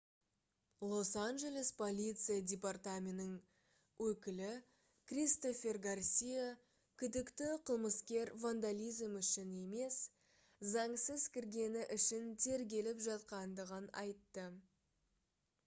[0.91, 3.33] лос-анджелес полиция департаментінің
[4.05, 4.47] өкілі
[5.11, 6.45] кристофер гарсия
[7.03, 9.97] күдікті қылмыскер вандализм үшін емес
[10.73, 14.47] заңсыз кіргені үшін тергеліп жатқандығын айтты